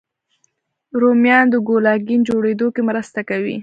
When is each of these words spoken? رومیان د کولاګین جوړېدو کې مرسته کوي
رومیان 1.01 1.45
د 1.49 1.55
کولاګین 1.67 2.21
جوړېدو 2.29 2.67
کې 2.75 2.81
مرسته 2.89 3.19
کوي 3.29 3.57